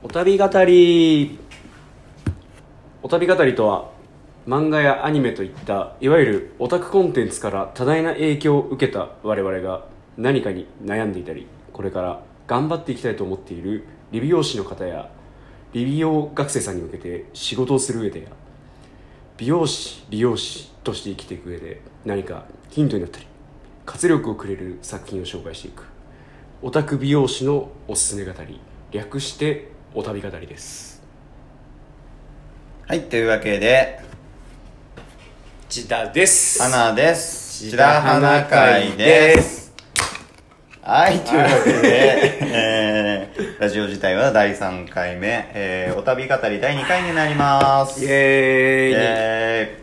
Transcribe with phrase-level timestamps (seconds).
[0.00, 1.40] お旅語り
[3.02, 3.90] お旅語りとは
[4.46, 15.10] 漫画やアニメといったいわゆるオタクコンテンツから多大な影響を受けた我々が何かに悩んでいたりこれから頑張っていきたいと思っている理美容師の方や
[15.72, 18.28] 理美容学生さんに向けて仕事をする上でや
[19.36, 23.26] 美容師理容師として生きていく上で何かヒントになったり
[23.84, 25.82] 活力をくれる作品を紹介していく。
[26.60, 28.60] オタク美容師のおすすめ語り
[28.90, 31.02] 略してお旅語りです
[32.86, 34.00] はい、というわけで、
[35.68, 37.68] 千田です花です。
[37.68, 39.74] 千田花会です。
[40.80, 48.02] はい、というわけで、えー、ラジオ自体は第3回目、えー、お旅語り第2回になります。
[48.02, 49.78] イエーイ、え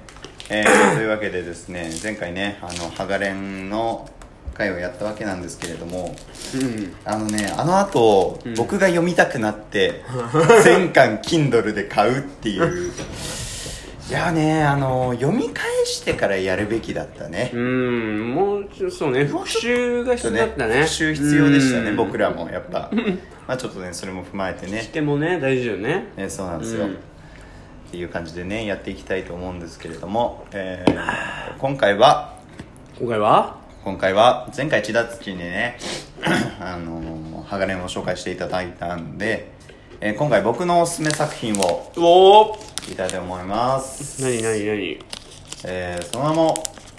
[0.50, 4.10] ーえーというわけでですね、前回ね、あの、ハガレンの
[4.56, 6.16] 回をやったわけなんですけれども、
[6.56, 6.96] うん。
[7.04, 10.02] あのね、あの後、僕が読みたくなって、
[10.64, 12.92] 全巻 Kindle で買うっていう。
[14.08, 17.52] いやね、あの、読み返してからやるべきだったね。
[17.54, 18.34] うん。
[18.34, 20.76] もうちょっとそうね復習が必要だったね。
[20.76, 21.96] 復習必要でしたね、うん。
[21.98, 22.92] 僕らもやっぱ。
[23.48, 24.82] まあちょっとね、それも踏まえてね。
[24.82, 24.90] し。
[24.90, 26.06] てもね大事よね。
[26.16, 26.92] ねそうなんですよ、うん。
[26.94, 26.96] っ
[27.92, 32.36] ていう感じでね、やっていきたいと思うんですけれども、えー 今回は、
[33.00, 33.65] 今回は？
[33.86, 35.78] 今回は前回千田土にね
[36.60, 39.52] あのー、ハガレンを紹介していただいたんで、
[40.02, 44.22] えー今回僕のおすすめ作品をおお言いたいと思います。
[44.24, 45.00] 何何何？
[45.66, 46.54] えーその名も、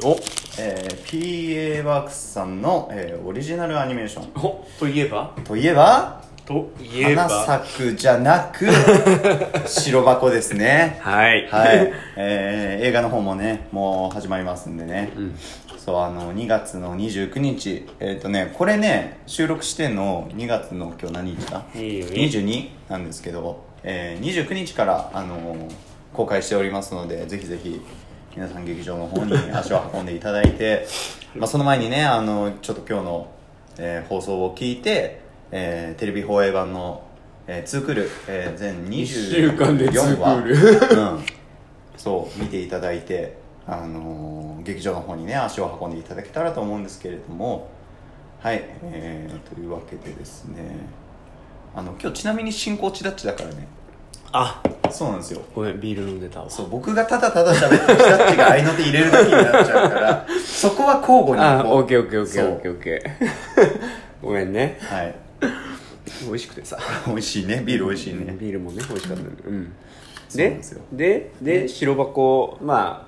[0.04, 0.16] お。
[0.58, 4.30] えー PA ワークスさんの、えーオリジナルアニメーション。
[4.36, 5.34] おといえば？
[5.44, 7.28] といえばといえば？
[7.28, 8.66] 花咲くじゃなく
[9.68, 10.98] 白箱ですね。
[11.02, 11.48] はい。
[11.50, 15.10] はい、えー映画の方もねもう始まりますんでね、
[15.86, 17.88] そうあの2月の29日。
[18.00, 25.72] えっ、とねこれね収録してんの2月の今日何日だ？22 22なんですけど、えー、29日からあのー
[26.12, 27.80] 公開しておりますのでぜひぜひ
[28.34, 30.88] 皆さん劇場の方に足を運んでいただいて
[31.36, 33.28] まあその前にねあのちょっと今日の、
[33.78, 35.20] えー放送を聞いて、
[35.52, 37.02] えーテレビ放映版の、
[37.46, 41.00] えー、 two クール、えー全一週間でツー24話クール。
[41.00, 41.26] うん、
[41.96, 47.68] そう見ていただいて、あのー劇場の方にね足を運んでいただけたらと思うんですけれども。
[48.42, 50.62] はい、えー、というわけでですね。
[51.74, 53.68] あの今日ちなみに進行ちだっちだからね。
[54.32, 55.42] あそうなんですよ。
[55.54, 56.50] ごめんビール飲んでたわ。
[56.50, 62.72] そう僕がただただ喋ってちだっちが合いの手入れるだけになっちゃうから そこは交互にあオッケーオッケーオッケーオッケー。
[62.72, 63.80] オッケー
[64.22, 64.78] ごめんね。
[64.80, 65.14] はい。
[66.26, 66.78] 美味しくてさ。
[67.06, 67.62] 美味しいね。
[67.64, 68.36] ビール美味しいね。
[68.38, 69.28] ビールもね美味しかったね。
[69.46, 69.72] うん。
[70.34, 70.60] で
[70.92, 73.05] でで白箱まあ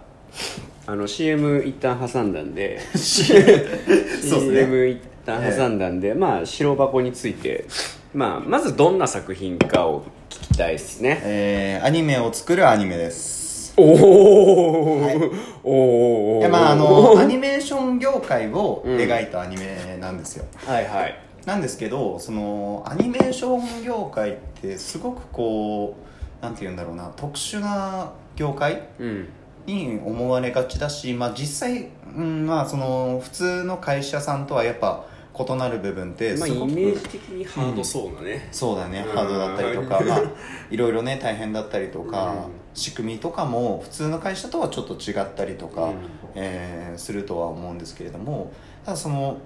[0.86, 2.80] あの CM 一旦挟んだんで。
[2.96, 7.66] CM 一旦挟んだんで、まあ白箱について、
[8.14, 11.20] まあ、まずどんな作品かを聞きたいですね。
[11.24, 13.74] えー、アニメを作るアニメです。
[13.76, 15.16] おお、はい。
[15.62, 21.20] おおまああのアニメーション業界を描いたアニメなんですよ、はいはい。
[21.44, 25.96] なんですけどそのアニメーション業界ってすごくこ
[26.40, 29.28] うなんて言うんだろうな特殊な業界うん
[29.68, 35.04] に思われがちだし、まあ、実際、うんまあ、その普通の会社さんとはやっぱ
[35.38, 39.04] 異なる部分ってまあすごく、イメージ的にハードそうなね、そうだね。
[39.06, 39.14] うん。
[39.14, 40.22] ハードだったりとか、まあ、
[40.70, 42.52] いろいろね大変だったりとか、うん。
[42.74, 45.96] 仕組みとかも普通の会社とはちょっと違ったりとか、うん。
[46.34, 48.52] えーするとは思うんですけれども
[48.84, 49.38] ただその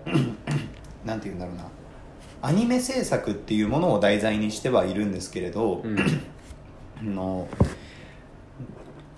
[1.04, 1.64] なんて言うんだろうな。
[2.44, 5.98] アニメ制作っていうものを題材にしてはいるんですけれど、うん。
[7.00, 7.46] あの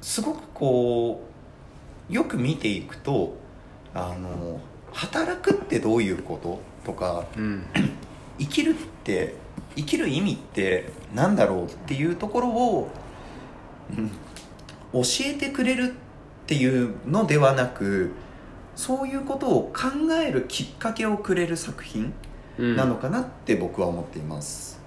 [0.05, 1.27] すごくこ
[2.11, 3.39] うよく見ていくと
[3.95, 4.61] あの
[4.93, 7.67] 働くってどういうこととかうん。
[8.39, 9.35] 生きるって
[9.77, 12.91] 生きる意味ってなんだろうっていうところを、
[13.97, 14.11] うん
[14.93, 18.13] 教えてくれるっていうのではなく
[18.77, 22.13] そういうことを考えるきっかけをくれる作品
[22.59, 22.77] うん。
[22.77, 24.81] なのかなって僕は思っています、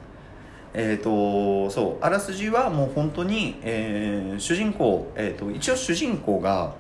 [0.80, 6.76] えっ、とそうあらすじはもう本当に、えー主人公、えー、と一応主人公が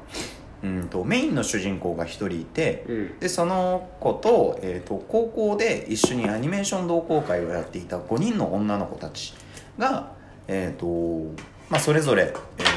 [0.63, 3.19] うんとメインの主人公が一人いて、うん。
[3.19, 9.33] でその子と,、えー、と高校で一緒にアニメーション同好会をやっていた5人の女の子たち
[9.79, 10.11] が、
[10.47, 11.33] えーと
[11.69, 12.67] まあ、それぞれ、えー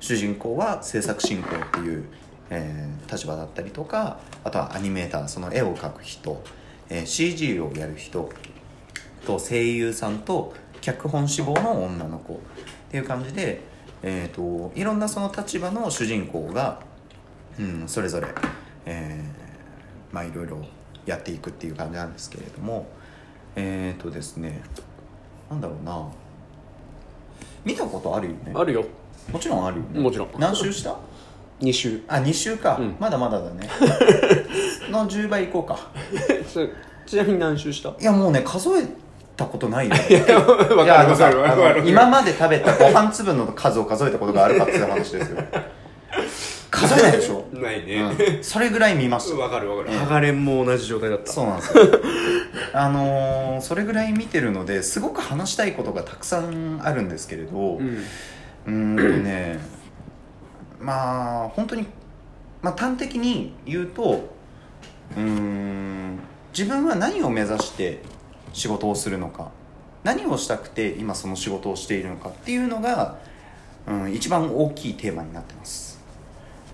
[0.00, 2.04] 主人公は制作進行っていう、
[2.50, 6.42] えー立場だったりとかあとはアニメーターその絵を描く人、
[6.88, 8.30] えー CG をやる人
[9.26, 10.54] と声優さんと
[10.84, 12.36] 脚本志望の女の子っ
[12.90, 13.62] ていう感じで、
[14.02, 16.80] えー、といろんなその立場の主人公が、
[17.58, 18.28] うん、それぞれ、
[18.84, 20.64] えーまあいろいろ
[21.06, 22.86] やっていくっていう感じなんですけれども
[23.56, 24.62] えっ、とですね
[25.50, 26.06] なんだろうな
[27.64, 28.52] 見たことあるよね？
[28.54, 28.84] あるよ。
[29.32, 30.00] もちろんあるよね。
[30.00, 30.28] もちろん。
[30.38, 30.96] 何周した
[31.60, 32.96] ？2週あ2週か、うん。
[33.00, 33.68] まだまだだね。
[34.90, 35.78] の10倍いこうか。
[37.06, 37.88] ちなみに何週した？
[37.88, 38.86] いやもうね数え
[39.36, 39.94] たことないよ
[40.76, 45.42] わいやあのさわあの今まで食べたご飯粒の数を数えたことがあるかっていう話ですよ。
[46.70, 48.02] 数えないでしょ、ないね。
[48.36, 49.38] うん、それぐらい見ました。
[49.38, 49.90] わかるわかる。
[49.92, 51.32] ええハガレンも同じ状態だった。
[51.32, 51.84] そうなんですよ。
[52.74, 57.80] あのーそれぐらい見てるのですごく話したいことがたくさんあるんですけれどう
[58.66, 59.60] うんとね
[60.80, 61.86] まあ本当に
[62.62, 64.28] まあ端的に言うと
[65.16, 66.18] うーん
[66.56, 68.02] 自分は何を目指して
[68.54, 69.50] 仕事をするのか。
[70.02, 73.18] 何をしたくて今その仕事をしているのかっていうのが、
[73.86, 75.98] うん、一番大きいテーマになってます。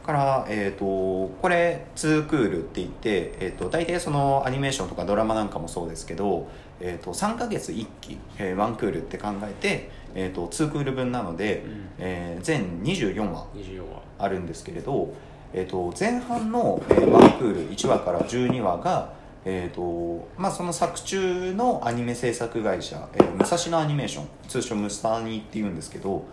[0.03, 6.49] だから、えー、とこれ2クールって言って、えー、と大体そのアニメーションとかドラマなんかもそうですけど、
[6.81, 11.89] えー、と3ヶ月1期、えー、1クールって考えて、えー、と2クール分なので、うん。
[11.99, 14.11] えー全24話24話。
[14.21, 15.13] あるんですけれど、
[15.53, 19.13] えー、と前半の、えー、1クール1話から12話が、
[19.45, 26.25] えーとまあ、その作中のアニメ制作会社、えー、武蔵野アニメーション通称ムサニっていうんですけど、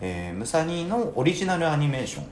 [0.00, 2.24] えー、ムサニのオリジナルアニメーション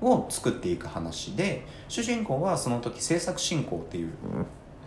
[0.00, 4.10] を作っていく話で主人公はその時制作進行っていう、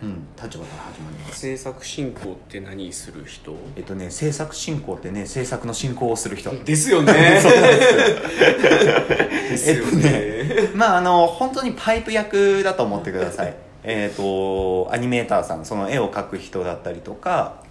[0.01, 1.39] うん、立場から始まります。
[1.39, 3.56] 制作進行って何する人？
[3.75, 6.51] えっとね制作進行ってね制作の進行をする人。
[6.63, 7.13] ですよね。
[9.50, 9.85] ですよ。
[9.85, 17.64] ねまああの本当にパイプ役だと思ってくださいえっとアニメーターさんその絵を描く人だったりとか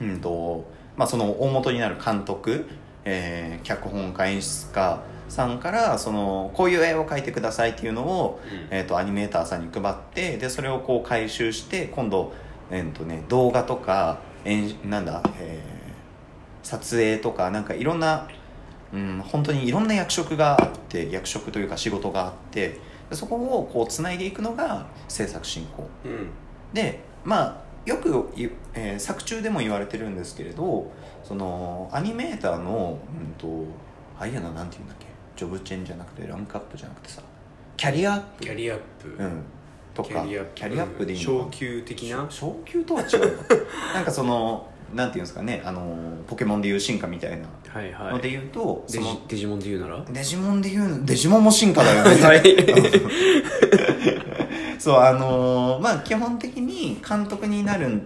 [0.00, 0.64] うんと
[0.96, 2.66] まあその大元になる監督、
[3.04, 8.68] えー脚本家演出家さんからそのこういう絵を描いてくださいっていうのを、うん。
[8.70, 12.32] えー、とアニメーターさんに配ってでそれをこう回収して今度、
[12.70, 15.76] えーとね、動画とか演なんだ、えー
[16.66, 18.28] 撮影とかなんかいろんな、
[18.92, 22.78] うん、本当にいろんな役職があって役職というか仕事があってで
[23.12, 25.88] そこをこうつないでいくのが制作進行。
[26.04, 26.28] うん。
[26.72, 30.90] でまあよくい、えー作中でも言われてるんですけれど
[31.22, 33.64] そのアニメーターの、うん、と
[34.18, 35.06] ああいうのなんて言うんだっけ？
[35.36, 37.22] ジョブチェンじゃなくてランクアップじゃなくてさ
[37.76, 38.44] キャリアアップ。
[38.44, 39.42] キャリアアップ、うん、
[39.94, 40.38] とかキャリ
[40.80, 41.06] アアップ。
[41.06, 42.26] でいいのか昇級的な？
[42.28, 43.42] 昇級とは違うの。
[43.94, 44.66] なんかその
[44.96, 45.96] なんていうんですかねあの
[46.26, 47.46] ポケモンでいう進化みたいな。
[47.68, 50.04] はいはので言うと、デジデジモンで言うなら？
[50.10, 52.16] デジモンで言うデジモンも進化だよね。
[52.24, 52.42] はい。
[54.80, 58.02] そうあのーまあ基本的に監督になる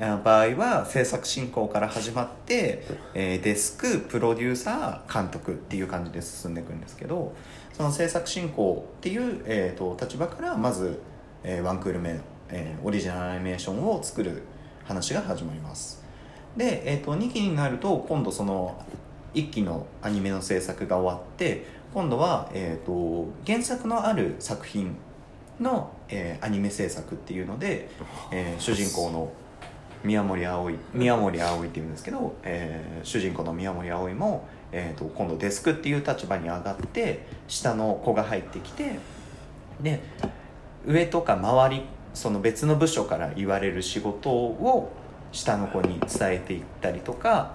[0.00, 7.34] あ場合は制作進行から始まって、えーデスクプロデューサー監督っていう感じで進んでいくんですけど
[7.72, 11.00] その制作進行っていう、えー、と立場からまず、
[11.42, 12.20] えーワンクール目、
[12.50, 14.42] えーオリジナルアニメーションを作る
[14.84, 15.97] 話が始まります
[16.58, 18.84] で、えー、と2期になると今度その
[19.32, 21.64] 1期のアニメの制作が終わって
[21.94, 24.96] 今度は、えー、と原作のある作品
[25.60, 27.88] の、えーアニメ制作っていうので、
[28.30, 29.32] えー主人公の
[30.04, 38.98] 宮森葵宮森葵っていうんですけど、えー主人公の宮森葵も、えー、と今度デスクっていう立場に上がって下の子が入ってきて
[39.80, 40.00] で
[40.86, 41.82] 上とか周り
[42.14, 44.90] その別の部署から言われる仕事を
[45.32, 47.54] 下の子に伝えていったりとか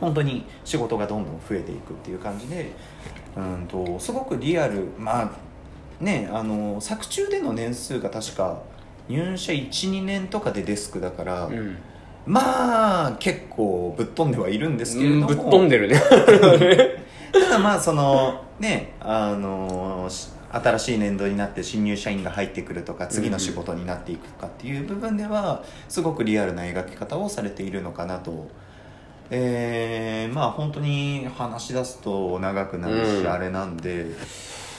[0.00, 2.72] 本当に仕事がどんどん増えていくっていう感じで
[3.36, 5.30] うんとすごくリアルまあ
[6.04, 8.62] ねあの作中での年数が確か
[9.08, 11.78] 入社12年とかでデスクだから、うん。
[12.26, 16.00] まあ結構ぶっ飛んではいるんですけれども、ぶっ飛んでるね。
[17.32, 28.48] ただまあそのねあのし新しい年度になって新入社員が入ってくるとか次の仕事になっていくかっていう部分ではすごくリアルな描き方をされているのかなと。
[29.28, 33.32] えーまあ本当に話し出すと長くなるし、うん。
[33.32, 34.06] あれなんで、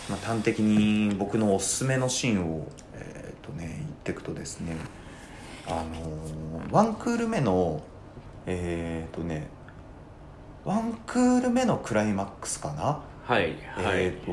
[0.10, 4.78] まあ、端的に僕のおすすめのシーンを、えーとね、言っていくとですね
[5.68, 7.84] あのーワンクール目の
[8.46, 9.50] えっ、とね
[10.64, 14.32] ワンクール目のクライマックスかな、はいはい、えっ、と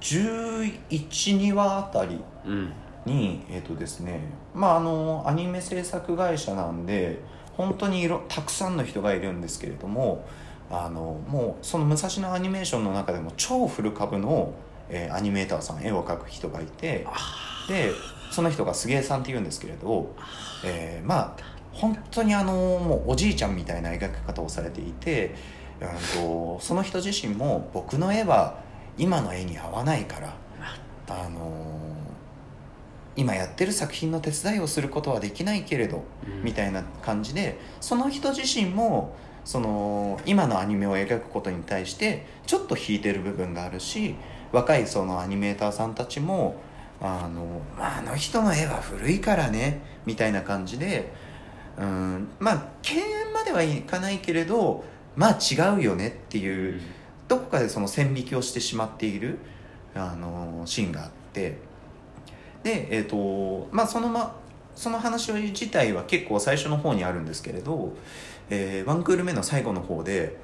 [0.00, 2.72] 112話あたりうん。
[3.04, 4.20] にえっ、とですね
[4.54, 7.18] まああのアニメ制作会社なんで
[7.58, 10.24] 本当にいろたくさんの人がいるんですけれども
[10.70, 14.54] あのもうその武蔵野アニメーションの中でも超フル株の、
[14.88, 17.06] えーアニメーターさん絵を描く人がいて
[17.68, 17.90] で
[18.30, 20.14] その人が杉江さんっていうんですけれど、
[20.64, 25.61] えーまあ本当にあのもうおじいちゃんみたいな描き方をされていて、うん
[26.14, 28.58] とその人自身も僕の絵は
[28.98, 30.36] 今の絵に合わないから
[31.08, 31.82] あの
[33.16, 36.42] 今やってる作品の手伝いをすることはできないけれど、うん。
[36.44, 44.14] みたいな感じでその人自身もその今のアニメを描くことに対してちょっと引いてる部分があるし
[44.52, 46.56] 若いそのアニメーターさんたちも
[47.00, 51.12] あのまああの人の絵は古いからねみたいな感じで
[51.76, 54.84] うんまあ敬遠まではいかないけれど
[55.16, 56.80] まあ違うよねっていう、
[57.28, 59.38] どこかでその線引きをしてしまっている
[59.94, 61.58] あのシーンがあって。
[62.62, 64.36] でえっ、とまあそのま
[64.74, 67.92] その話自体は結構最初の方にあるんですけれど、
[68.50, 70.36] えーワンクール目の最後の方で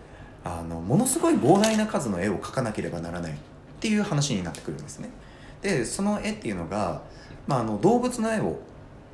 [0.45, 3.37] あのものすごい膨大な数の絵を描かなければならないっ
[3.81, 5.11] ていう話になってくるんですね。
[5.63, 7.03] でその絵っていうのが、
[7.47, 8.59] まあ、あの動物の絵を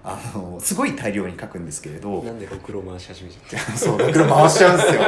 [0.06, 5.00] あのすごい大量に描くんですけれどなんでろくろ回し始めちゃっ そう、ろくろ回しちゃうんですよ。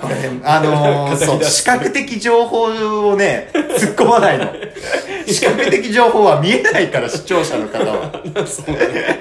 [0.00, 2.62] これ、あのー そう、視覚的情報
[3.10, 4.46] をね、突っ込まないの。
[5.28, 8.08] 視覚的情報は見えないから、視聴者の方は。
[8.34, 9.20] たそうだね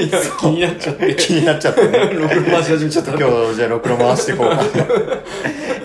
[0.00, 1.98] いや気になっちゃって気になっちゃってね。
[2.12, 4.62] ろくろ回し始めちゃったと今日、じゃあ、ろくろ回していこうか。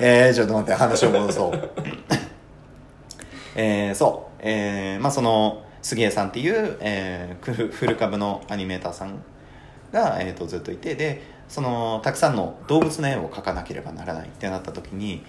[0.02, 1.70] えー、ちょっと待って、話を戻そう。
[3.56, 4.34] えー、そう。
[4.40, 9.22] えー、まあその、杉江さんっていう、えー、フルフル株のアニメーターさん
[9.92, 15.24] が、えー、とずっといてでそのたくさんの動物の絵を描かなければならないってなった時に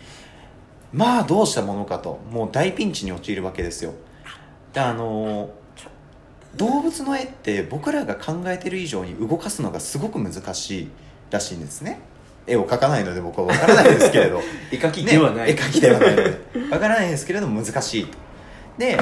[0.93, 3.93] まあどうしたものかともう大ピンチに陥るわけですよ。
[4.73, 5.51] であの
[6.57, 10.89] 動物の絵って僕らが考えてる以上に動かすのがすごく難しい
[11.31, 11.99] らしいんですね。
[12.47, 14.41] 絵を描かないので僕は分からないですけれど。
[14.71, 16.31] 絵描きではない、ね、絵描きではないので。
[16.53, 18.07] 分からないですけれども難しい
[18.79, 18.99] で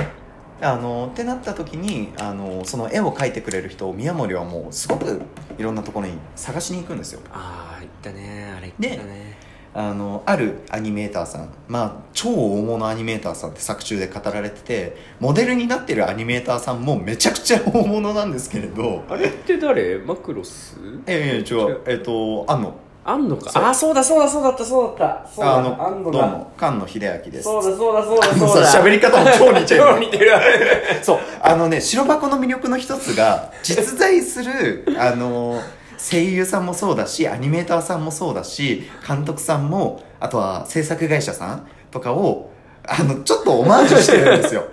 [0.62, 5.21] あのってなった時にあのその絵を描いてくれる人を宮森はもうすごく
[5.59, 7.21] いろんなところに探しに行くんですよ。
[7.33, 8.54] ああ言ったね。
[8.57, 9.37] あれ言ったね。
[9.75, 19.02] あのあるアニメーターさんまあ超大物アニメーターさんって作中で語られててモデルになってるアニメーターさんもめちゃくちゃ大物なんですけれど。
[19.09, 19.99] あれって誰？
[19.99, 20.76] マクロス？
[21.07, 21.81] ええ違う。
[21.87, 23.68] えっとあんのあんのか？
[23.68, 25.28] あそうだそうだそうだったそうだった。
[25.28, 27.42] そうだあのどうあんのだも菅野秀明です。
[27.44, 28.66] そうだそうだそうだあのそうだ。
[28.66, 29.80] さ喋り方も超似てる。
[29.90, 30.30] 超似てる。
[31.02, 35.61] そうあのね白箱の魅力の一つが実在するあの
[35.99, 42.50] 声優さんもそうだしアニメーターさんもそうだし監督さんもあとは制作会社さんとかを
[42.87, 44.64] あのちょっとオマージュしてるんですよ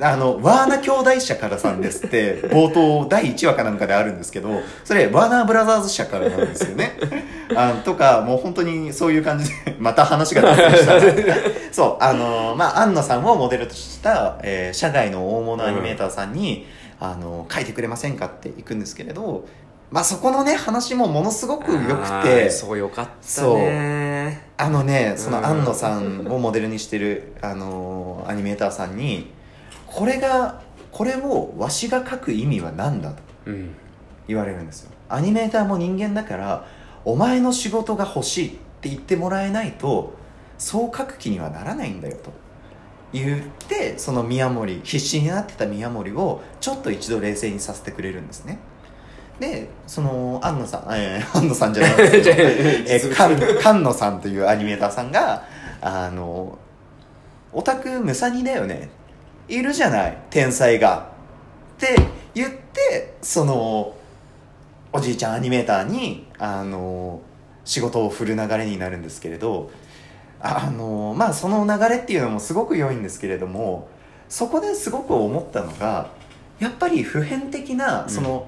[0.00, 4.48] あの、ワーナ兄弟社からさんですって、 冒頭第1話かなんかであるんですけど、
[4.84, 6.98] それ、ワーナーブラザーズ社からなんですよね。
[7.54, 10.94] あとか、もう本当にそういう感じで、 また話が脱線した。
[11.72, 16.66] そう、あの、まあ、安野さんをモデルとした、えー社外の大物アニメーターさんに、
[16.98, 19.44] あの、書いてくれませんかって行くんですけれど、
[19.90, 29.32] まあ、そこのね、話もものすごく良くあてー、そうよかったねあのねそうんの安野さんをモデルにしてる、あのーアニメーターさんに
[29.92, 30.60] これが
[30.92, 33.74] これをわしが描く意味は何だとうん。
[34.26, 34.90] 言われるんですよ。
[35.08, 36.66] アニメーターも人間だから
[37.04, 40.14] お前の仕事が欲しいって言ってもらえないと
[40.58, 42.32] そう書く気にはならないんだよと。
[43.12, 48.58] 言ってその宮森必死になってた宮森をちょっと一度冷静にさせてくれるんですね。
[49.40, 51.94] でその安野さん、えー、 安野さんじゃない。
[51.94, 55.42] んですけどえー、菅菅野さんというアニメーターさんが
[55.80, 56.58] あの
[57.52, 58.90] オタクムサニだよね
[59.50, 61.10] いるじゃない天才が。
[61.76, 61.96] って
[62.34, 63.96] 言ってその
[64.92, 67.20] おじいちゃんアニメーターにあの
[67.64, 69.70] 仕事を振る流れになるんですけれど
[70.40, 73.88] あのまあその流れっていうのもすごく良いんですけれども
[74.28, 76.10] そこですごく思ったのが
[76.58, 78.46] やっぱり普遍的なその、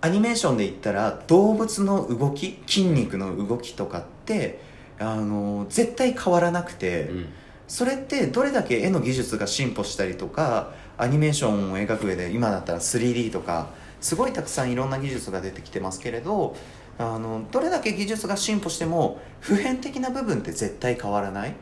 [0.00, 4.58] アニメーションで言ったら動物の動き筋肉の動きとかって
[4.98, 7.28] あの絶対変わらなくて、うん
[7.68, 13.68] それってどれだけ絵の技術が進歩したりとかアニメーションを描く上で今だったら 3D とか
[14.00, 16.54] すごいたくさんいろんな技術が出てきてますけれど
[16.98, 21.54] あのどれだけ技術が進歩しても普遍的な部分って絶対変わらない。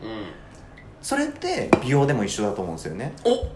[1.03, 3.13] それって美容でも一緒だと思うんですよね。
[3.25, 3.47] お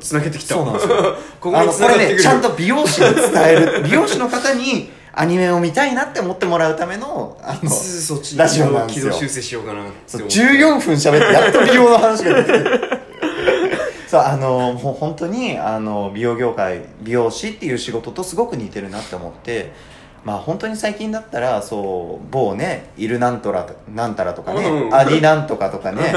[0.00, 0.54] つな げてきた。
[0.54, 0.96] そうなんですよ。
[1.40, 9.06] ここにあのこれねちゃんと美容師に伝える美容師の方にアニメを見たいなって思ってもらうためのあのすそっちラジオなんですよ。
[9.06, 10.38] 軌道修正しようかなそう思って。
[10.38, 12.80] 14分喋ってやっと美容の話が出てくる
[14.06, 19.72] そうあのもう本当にあの美容業界美容師っていう仕事とすごく似てるなって思って。
[20.24, 24.94] まあ本当に最近だったらそう某ねイルなんとらとなんたらとかね、うん。
[24.94, 26.12] アディなんとかとかね。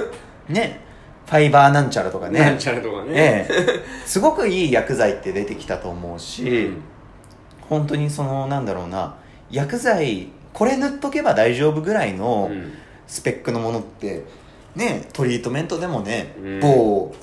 [0.48, 0.80] ね。
[1.26, 2.40] ファイバーなんちゃらとかね。
[2.40, 3.10] なんちゃらとかね。
[3.12, 3.84] ええ。
[4.06, 6.82] すごくいい薬剤って出てきたと思うし、うん
[7.68, 9.16] 本当にそのなんだろうな
[9.50, 12.72] 薬剤これ塗っとけば大丈夫ぐらいのうん。
[13.06, 14.24] スペックのものって
[14.74, 16.60] ねトリートメントでもね、うん。
[16.60, 17.14] 某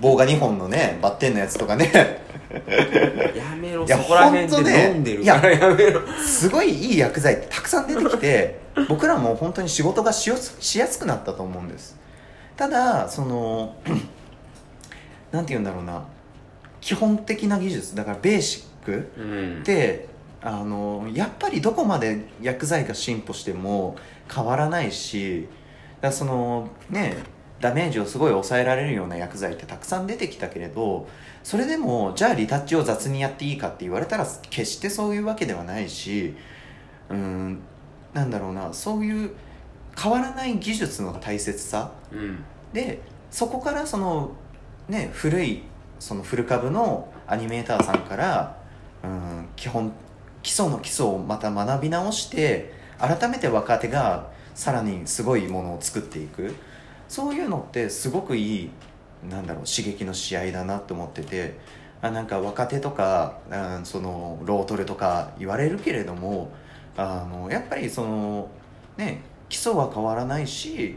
[0.00, 1.90] 棒が2本のねバッテンのやつとかね。
[3.34, 3.86] やめろ。
[3.86, 6.00] そこら辺でね飲んでるからやめろ。
[6.18, 11.98] すごいいい薬剤ってたくさん出てきて僕らも本当に仕事がしよしやすくなったと思うんです。
[12.56, 13.76] ただその
[15.32, 16.04] なんて言うんだろうな
[16.80, 19.58] 基本的な技術だからベーシックうん。
[19.60, 20.08] って
[20.42, 23.96] あのやっぱりどこまで薬剤が進歩しても
[24.32, 25.48] 変わらないし
[26.00, 27.18] だそのね
[27.60, 31.06] ダメージをすごい抑えられるような薬剤ってたくさん出てきたけれど
[31.42, 36.34] それでもじゃあリタッチを雑にやっていいかって言われたら決してそういうわけではないし
[37.10, 37.60] うん
[38.14, 39.32] なんだろうなそういう
[40.00, 42.42] 変わらない技術の大切さうん。
[42.72, 44.32] でそこからその
[44.88, 45.62] ね古い
[45.98, 48.56] そのフル株のアニメーターさんから、
[49.04, 49.92] うん、基本
[50.42, 56.54] 基礎の基礎をまた学び直して改めて若手がさらにすごいものを作っていく。
[57.08, 58.70] そういうのってすごくいい
[59.28, 61.58] なんだろう刺激の試合だなと思ってて
[62.00, 66.52] あなんか若手とか、うん、そのロートルとか言われるけれども
[66.96, 68.48] あのやっぱりその
[68.96, 70.96] ね基礎は変わらないし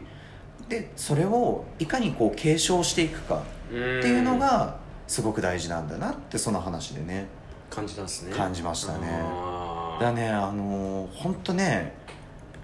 [0.68, 3.54] でそれをいかにこう継承していくかって
[3.98, 7.26] っていうのがすごく大事なんだなってその話でね。
[7.74, 8.32] 感じたんですね。
[8.32, 9.08] 感じましたね。
[9.10, 11.94] あだねあの本当ね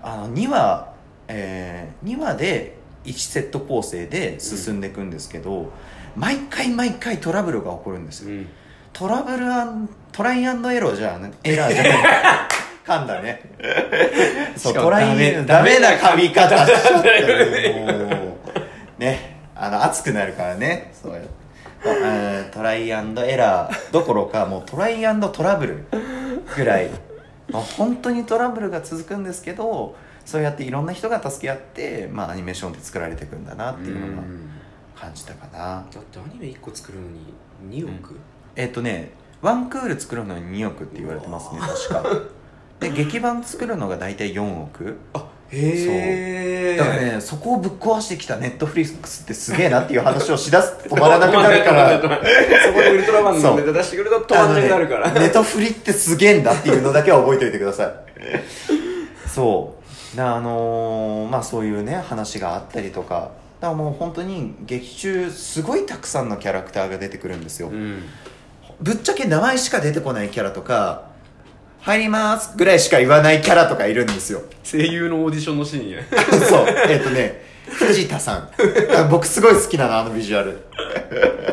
[0.03, 0.93] あの2話、
[1.29, 5.73] えー、2話で1セット構成で進んでいくんですけど、
[6.17, 8.31] 毎回毎回トラブルが起こるんですよ。
[8.31, 8.49] ーうん。
[8.93, 11.93] トラブルアントライアンドエロじゃんエラーじゃない。
[12.87, 13.41] 噛んだね。
[14.57, 16.67] そうトライダメダメな噛み方
[18.99, 19.39] ね。
[19.55, 20.93] あの熱くなるからね。
[21.01, 21.29] そうやって。
[21.29, 21.40] あ
[22.53, 25.85] トライアンドエラーどころかもうトライアンドトラブル
[26.57, 26.91] ぐらい、
[27.51, 34.51] まあ、本当にトラブルが続くんですけどそうやっていろんな人が助け合って、まあ、アニメーションって作られていくんだなっていうのがん。
[35.01, 35.59] 感じたかな。
[35.59, 37.09] だってアニメ1個作るの
[37.71, 38.17] に2億、
[38.55, 42.05] えっ、とねワンクール作るのに2億って言われてますね確か。
[42.81, 44.99] で劇版作るのが大体4億。
[45.15, 52.01] あへえだからねそこをぶっ壊してきたネットフリックスってすげえなっていう話をしだすと止まらなくなるから。
[52.01, 52.09] そ
[52.73, 57.91] こでウルトラマンのネタ出してくると止まんなくなるから、ねネトフリってすげえんだっていうのだけは覚えておいてください。
[59.29, 59.75] そ
[60.15, 60.17] う。
[60.17, 63.31] だあのーまあそういうね話があったりとか。
[63.61, 68.05] だからもう本当に劇中すごいたくさんのキャラクターが出てくるんですよ、うん。
[68.81, 71.10] ぶっちゃけ名前しか出てこないキャラとか
[71.83, 72.57] 入ります。
[72.57, 74.43] ぐらいしか言わないキャラとかいるんですよ。
[74.65, 76.03] 声優のオーディションのシーンや。
[76.47, 76.67] そう。
[76.89, 78.51] えっ、とね 藤田さん。
[78.97, 80.59] あ僕すごい好きなのあのビジュアル。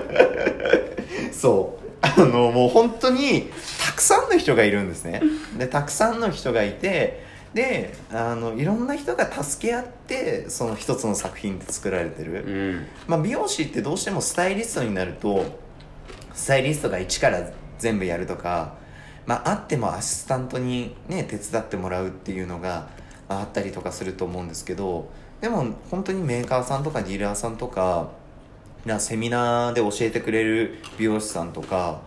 [1.32, 1.88] そう。
[2.02, 3.52] あのもう本当に
[3.86, 5.22] たくさんの人がいるんですね。
[5.58, 12.86] でたくさんの人がいてであのいろんな人が助け合ってその一つの作品って作られてる、うん。
[13.08, 15.60] まあ、美容師ってどうしてもスタイリストになると
[16.34, 18.76] スタイリストが一から全部やるとか、
[19.28, 22.88] まあ、あってもアシスタントにね手伝ってもらうっていうのが
[23.30, 25.10] まああったりとかすると思うんですけど
[25.42, 28.10] でも本当にメーカーさんとかディーラーさんとか
[28.86, 32.02] なセミナーで教えてくれる美容師さんとか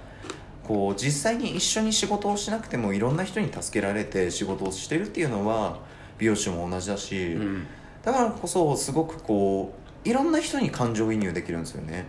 [0.66, 5.78] こう実際に一緒に仕事をしなくてもいろんな人に助けられて仕事をしてるっていうのは
[6.18, 7.66] 美容師も同じだし、うん。
[8.02, 12.06] だからこそすごくこういろんな人に感情移入できるんですよね。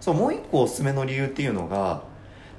[0.00, 2.02] そうもう一個おすすめの理由っていうのが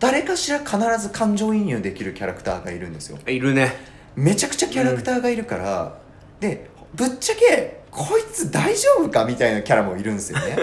[0.02, 3.20] 誰かしら必ず感情移入できるキャラクターがいるんですよ。
[3.28, 3.72] いるね。
[4.16, 6.00] めちゃくちゃキャラクターがいるから、
[6.40, 10.58] でぶっちゃけこいつ大丈夫かみたいなキャラもいるんですよね。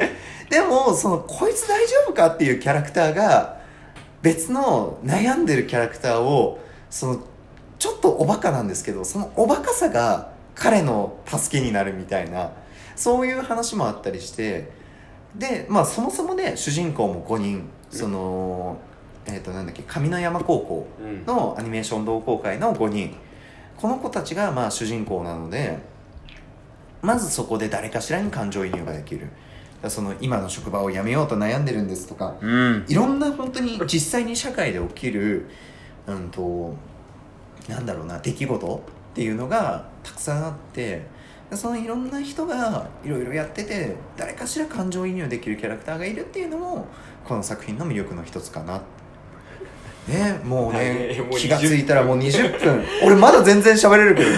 [0.48, 3.60] でもそのこいつ大丈夫かっていうキャラクターが
[4.22, 7.20] 別の悩んでるキャラクターをその
[7.78, 12.52] ちょっとおバカなんですけどそのおバカさが彼の助けになるみたいな
[12.96, 14.70] そういう話もあったりして
[15.34, 18.78] でまあそもそもね主人公も5人その、
[19.26, 21.26] えっ、となんだっけ上の山高校うん。
[21.26, 23.14] のアニメーション同好会の5人。
[23.76, 25.78] この子たちがまあ主人公なので
[27.00, 29.28] まずそこで誰かしらに感情移入ができる。
[29.86, 32.84] その今の職場を辞めようと悩んでるんですとかうん。
[32.88, 35.48] いろんな本当に実際に社会で起きる
[36.06, 36.74] うんと
[37.68, 41.06] なんだろうな出来事っていうのがたくさんあって
[41.50, 46.86] でそのいろんな人がいろいろやってて誰かしら感情移入できるキャラクターがいるっていうのも
[47.26, 48.80] この作品の魅力の一つかな。
[50.08, 52.84] ねもうはいねもう気がついたらもう20分。
[53.04, 54.36] 俺まだ全然喋れるけどね。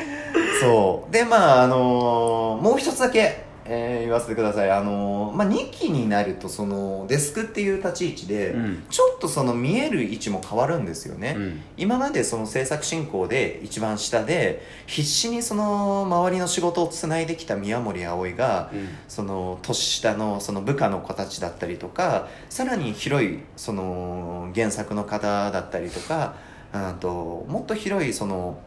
[0.60, 1.12] そう。
[1.12, 4.70] でまああのもう一つだけえー言わせてください。
[4.70, 8.84] あのーまあ2期になるとそのデスクっていう立ち位置で、うん。
[8.90, 11.60] ちょっとその見える位置も変わるんですよね、うん。
[11.76, 18.88] 今までその制作進行で一番下で必死にその周りの仕事をつないできた宮森葵がうん。
[19.08, 26.34] その年下のその部下の子たちだったりとかさらに広いその原作の方だったりとか
[26.74, 28.58] うんともっと広いその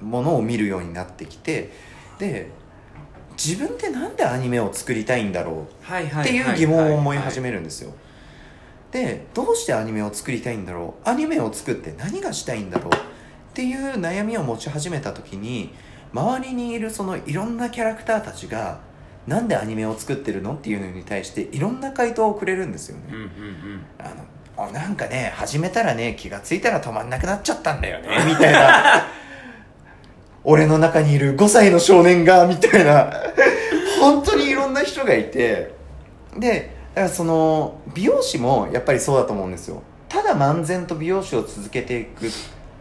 [0.00, 1.70] ものを見るようになってきて
[2.18, 2.50] で
[3.42, 5.64] 自分ってなんでアニメを作りたいんだろう？
[5.64, 7.92] っていう疑問を思い始めめるんですよ。
[8.90, 11.08] でどうしてアニメを作りたいんだろう？
[11.08, 12.94] アニメを作って何がしたいんだろう？
[12.94, 12.96] っ
[13.54, 15.72] ていう悩みを持ち始めた時に
[16.12, 18.80] 周りにいるそのいろんなキャラクターたちが
[19.26, 20.54] なんでアニメを作ってるの？
[20.54, 23.82] っていうのに対していろんな回答をくれるんですよね、うんうんうん。
[23.98, 29.06] あのあなんかね始めたらね気がついたら止まんなくなっちゃったんだよねみたいな
[30.44, 33.12] 俺の中にいる5歳の少年がみたいな。
[34.00, 35.76] 本当にいろんな人がいて。
[36.36, 39.82] でだからその美容師もやっぱりそうだと思うんですよ。
[40.08, 42.30] ただ漫然と美容師を続けていく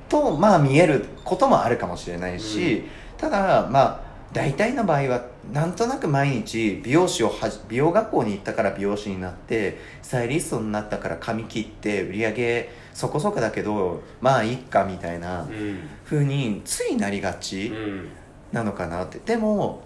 [0.10, 7.32] とまあ見えることもあるかもしれないし、ただまあ大体の場合はなんとなく毎日美容師を
[7.70, 15.80] 美容学校に行ったから美容師になってスタイリストになったから髪切って売り上げそこそこだけどまあいっかみたいなうん。
[16.06, 18.10] 風についなりがうちん。
[18.52, 19.20] なのかなって。
[19.20, 19.82] でも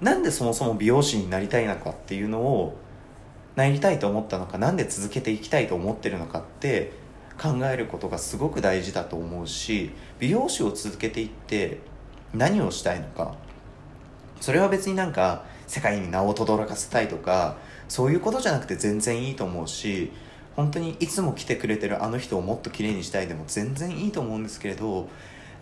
[0.00, 2.76] なんでそもそも美容師になりたいのかっていうのを
[3.54, 6.92] なりたいと思ったのかなんで続けていきたいと思ってるのかって
[7.40, 11.78] 考えることがすごく大事だと思うし美容師を続けていって
[12.34, 13.34] 何をしたいのか。
[14.40, 17.56] それは別になんか世界に名を轟かせたいとか
[17.88, 20.10] そういうことじゃなくて全然いいと思うし
[20.56, 25.08] 本当にいつも来てくれてるあの人をもっと綺麗にしたいでも全然いいと思うんですけれど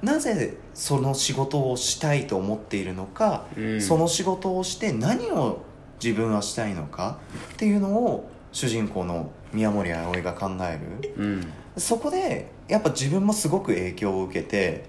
[0.03, 3.81] なぜその仕事をしたいと思っているのか、うん。
[3.83, 5.63] その仕事をして何を
[6.03, 7.19] 自分はしたいのか
[7.53, 11.15] っていうのを主人公の宮森葵が考える。
[11.17, 11.53] うん。
[11.77, 14.89] そこでやっぱ自分もすごく影響を受けて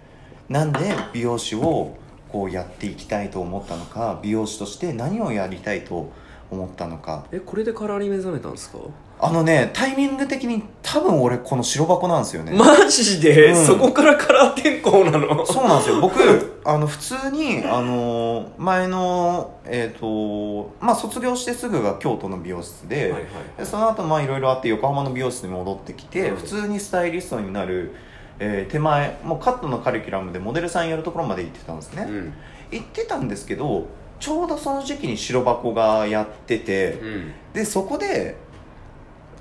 [0.51, 0.79] なんで
[1.13, 1.95] 美容師を
[2.29, 6.11] こうやっていきたいと思ったのか美容師として何をやりたいと
[6.49, 7.25] 思ったのか。
[7.31, 8.79] えこれでカラーに目覚めたんですか？
[9.23, 13.65] あのねタイミング的に多分俺この白箱なんですよね、マジで、うん。
[13.65, 15.45] そこからカラー転向なの？
[15.45, 16.01] そうなんですよ。
[16.01, 16.19] 僕
[16.65, 23.23] あの普通にあの前のえっ、とまあ卒業してすぐが京都の美容室で,、はいはい。
[23.59, 26.35] でその後まあいろいろあって横浜の美容室に戻ってきて、うん。
[26.35, 27.95] 普通にスタイリストになる、
[28.43, 32.33] えー手前もうカットのカリキュラムでモデルさんやるところまで行ってたんですね、うん。
[32.71, 33.85] 行ってたんですけど
[34.19, 37.33] ちょうどその時期に白箱がやってて、うん。
[37.53, 38.35] でそこで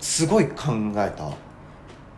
[0.00, 1.30] すごい考えた。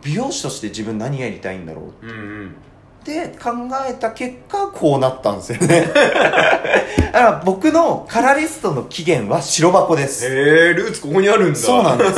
[0.03, 2.07] 美容師として自分何やりたいんだろう。
[2.07, 2.15] うんう
[2.45, 2.57] ん。
[3.03, 3.51] って考
[3.89, 5.83] えた結果こうなったんですよね。
[5.83, 10.25] だから僕のカラリストの起源は白箱です。
[10.27, 11.59] へえルーツここにあるんだ。
[11.59, 12.13] そうなんです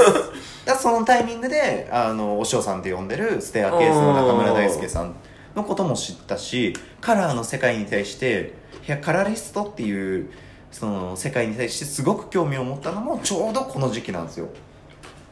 [0.65, 5.15] だそのタイミングであのお嬢さんって呼んでるステアケースの中村大輔さん
[5.55, 8.55] のことも知ったしカラーの世界に対して
[8.87, 10.31] いやカラリストっていう
[10.71, 14.49] その世界に対してすごく興味を持ったのもちょうどこの時期なんですよ。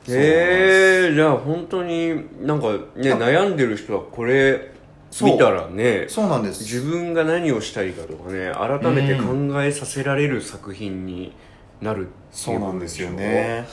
[0.09, 4.73] へえじゃあ本当になんかねあ悩んでる人はこれ
[5.21, 6.62] 見たらねそうなんです。
[6.62, 11.33] 自分が何をしたいかとかね改めて考えさせられる作品に
[11.81, 13.66] なるってそいううなんですよね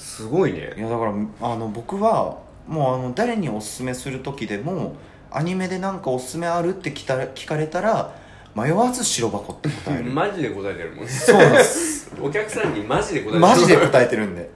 [0.00, 0.72] すごいね。
[0.76, 4.96] いやだからあの僕はもうあの誰におすすめする時でも
[5.30, 8.14] アニメでなんかおすすめあるって聞た聞かれたら
[8.54, 10.10] 迷わず白箱って答える。
[10.10, 11.08] マジで答えてるもん。
[11.08, 12.10] そうなんです。
[12.20, 13.40] お客さんにマジで答えてる。
[13.40, 14.50] マジで答えてるんで。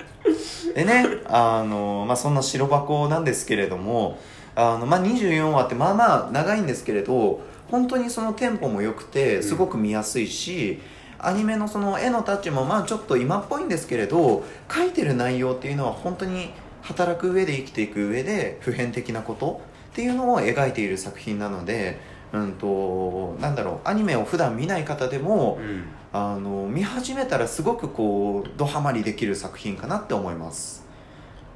[0.75, 4.19] でねあの、まあ、そんな白箱なんですけれども
[4.57, 10.81] あの、まあ、24話ってまあまあ長いんですけれど本当にそのテンポも良くてすごく見やすいし、
[11.19, 16.51] アニメのその絵のタッチもまあちょっと今っぽいんですけれど書いてる内容っていうのは本当に
[16.83, 21.99] 働く上で生きていく上で普遍的なことっていうのを描いている作品なので、
[22.33, 25.85] うん、となんだろうアニメを普段見ない方でも、うん。
[26.17, 30.87] あの見始めたらすごくこうドハマりできる作品かなって思います。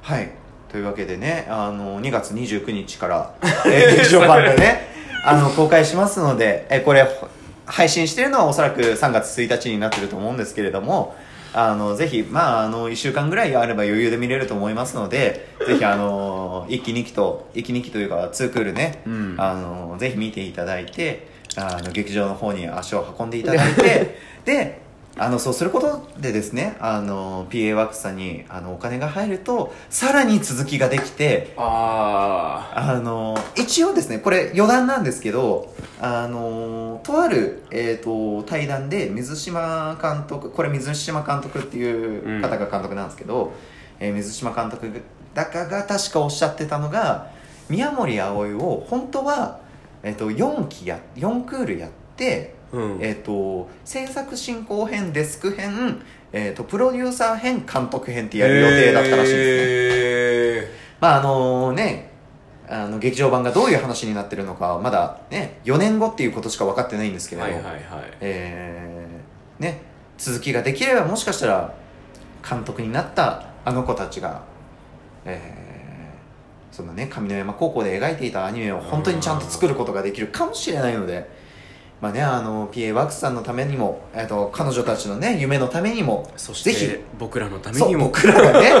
[0.01, 0.31] はい。
[0.67, 4.89] というわけでねあの2月29日から、えー劇場版でね
[5.23, 7.07] あの公開しますので、えーこれ
[7.69, 11.15] 配信してるのはおそらく3月1日になってると思うんですけれども
[11.53, 19.35] あのぜひまああの1週間ぐらいあれば余裕で見れると思いますのでぜひあの1期2期と1期2期というか2クールね、うん。
[19.37, 24.81] あのぜひ見ていただいてあの劇場の方に足を運んでいただいて で
[25.17, 43.51] あのそうすることでですねあの PA ワークスさんにあのお金が入るとさらに続きができてああの一応ですねこれ余談なんですけどあのとある、えー、と対談で水島監督これ水島監督っていう方が監督なんですけど、
[43.99, 44.89] えー水島監督
[45.33, 47.31] だかが確かおっしゃってたのが
[47.69, 49.59] 宮森葵を本当は、
[50.01, 52.97] えー、と4期や4クールやって、あうん。
[53.01, 62.08] えー、と制作進行編デスク編、えー、とプロデューサー編監督編ってやる予定だったらしいですね、へまああのね
[62.69, 67.83] あの劇場版がどういう話になってるのかはまだね4年後っていうことしか分かってないんですけれど、ーはいはいはい
[68.21, 69.81] えーね
[70.17, 71.73] 続きができればもしかしたら
[72.47, 74.43] 監督になったあの子たちが、
[75.25, 75.69] えー
[76.71, 81.49] そのね上山高校で描いていたアニメを本当にちゃんと作ることができるかもしれないので。
[82.01, 88.71] まあね、あの PA ワークスさんのためにも、えー、と彼女たちのね夢のためにもそしぜひて僕らのためにも僕らがね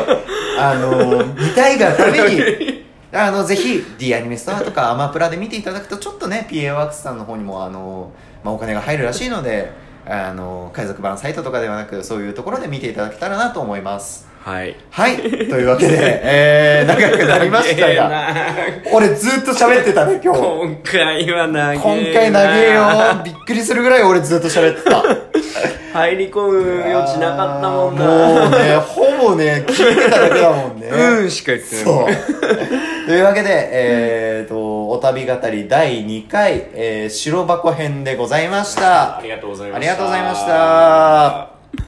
[0.57, 2.37] あの見たいがために
[3.11, 8.11] あのぜひ D アニメストアとかアマプラで見ていただくとちょっとね PA ワークスさんの方にもあの、
[8.43, 9.71] まあ、お金が入るらしいので
[10.05, 14.27] あの海賊版サイトとかではなくそういうところで見ていただけたらなと思います。
[14.41, 14.75] はい。
[14.89, 15.17] はい。
[15.17, 18.33] というわけで、えー、長くなりましたがが
[18.93, 20.39] 俺ずっと喋ってたね今日。
[20.39, 21.83] 今回は長えな。
[21.83, 23.23] 今回長えよ。
[23.23, 25.03] びっくりするぐらい俺ずっと喋ってた。
[25.91, 28.05] 入り込む余地なかったもんな。
[28.05, 33.05] もうねほぼね聞いてただけだもんねうんしか言ってないそう。
[33.07, 39.17] というわけで、えーと、お旅語り第2回、えー白箱編でございました。
[39.17, 41.58] ありがとうございましたありがとうございました